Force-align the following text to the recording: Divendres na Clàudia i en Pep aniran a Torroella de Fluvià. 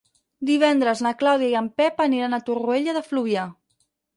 Divendres 0.49 1.03
na 1.07 1.11
Clàudia 1.19 1.49
i 1.53 1.59
en 1.61 1.69
Pep 1.81 2.03
aniran 2.09 2.33
a 2.33 2.41
Torroella 2.49 2.99
de 2.99 3.07
Fluvià. 3.11 3.45